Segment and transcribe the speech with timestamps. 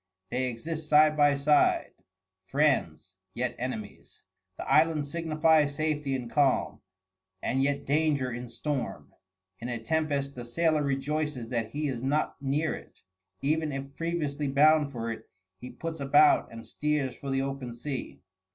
[0.31, 1.91] They exist side by side,
[2.43, 4.23] friends yet enemies.
[4.57, 6.81] The island signifies safety in calm,
[7.43, 9.13] and yet danger in storm;
[9.59, 13.03] in a tempest the sailor rejoices that he is not near it;
[13.43, 15.29] even if previously bound for it,
[15.59, 18.23] he puts about and steers for the open sea.